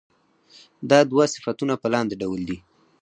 [0.89, 2.57] دا دوه صفتونه په لاندې ډول دي.